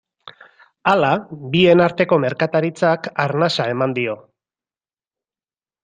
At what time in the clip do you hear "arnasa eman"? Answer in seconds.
3.27-3.97